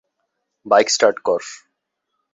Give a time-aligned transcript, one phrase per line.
[0.65, 1.41] Bike start কর।